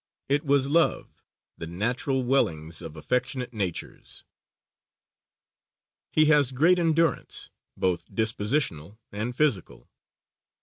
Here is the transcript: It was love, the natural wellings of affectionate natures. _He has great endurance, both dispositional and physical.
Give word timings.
It 0.29 0.43
was 0.43 0.67
love, 0.67 1.21
the 1.59 1.67
natural 1.67 2.23
wellings 2.23 2.81
of 2.81 2.95
affectionate 2.95 3.53
natures. 3.53 4.23
_He 6.11 6.25
has 6.25 6.51
great 6.51 6.79
endurance, 6.79 7.51
both 7.77 8.07
dispositional 8.09 8.97
and 9.11 9.35
physical. 9.35 9.91